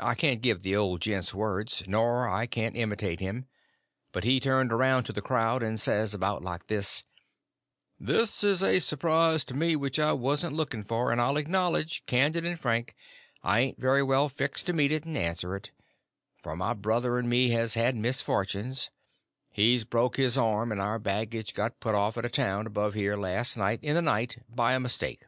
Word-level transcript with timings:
I 0.00 0.16
can't 0.16 0.42
give 0.42 0.62
the 0.62 0.74
old 0.74 1.00
gent's 1.02 1.32
words, 1.32 1.84
nor 1.86 2.28
I 2.28 2.46
can't 2.46 2.74
imitate 2.76 3.20
him; 3.20 3.46
but 4.10 4.24
he 4.24 4.40
turned 4.40 4.72
around 4.72 5.04
to 5.04 5.12
the 5.12 5.22
crowd, 5.22 5.62
and 5.62 5.78
says, 5.78 6.12
about 6.14 6.42
like 6.42 6.66
this: 6.66 7.04
"This 8.00 8.42
is 8.42 8.64
a 8.64 8.80
surprise 8.80 9.44
to 9.44 9.54
me 9.54 9.76
which 9.76 10.00
I 10.00 10.14
wasn't 10.14 10.56
looking 10.56 10.82
for; 10.82 11.12
and 11.12 11.20
I'll 11.20 11.36
acknowledge, 11.36 12.04
candid 12.06 12.44
and 12.44 12.58
frank, 12.58 12.96
I 13.44 13.60
ain't 13.60 13.78
very 13.80 14.02
well 14.02 14.28
fixed 14.28 14.66
to 14.66 14.72
meet 14.72 14.90
it 14.90 15.04
and 15.04 15.16
answer 15.16 15.54
it; 15.54 15.70
for 16.42 16.56
my 16.56 16.74
brother 16.74 17.16
and 17.16 17.30
me 17.30 17.50
has 17.50 17.74
had 17.74 17.94
misfortunes; 17.94 18.90
he's 19.52 19.84
broke 19.84 20.16
his 20.16 20.36
arm, 20.36 20.72
and 20.72 20.80
our 20.80 20.98
baggage 20.98 21.54
got 21.54 21.78
put 21.78 21.94
off 21.94 22.18
at 22.18 22.26
a 22.26 22.28
town 22.28 22.66
above 22.66 22.94
here 22.94 23.16
last 23.16 23.56
night 23.56 23.78
in 23.84 23.94
the 23.94 24.02
night 24.02 24.38
by 24.48 24.74
a 24.74 24.80
mistake. 24.80 25.22